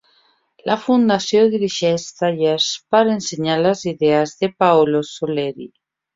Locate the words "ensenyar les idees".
3.17-4.35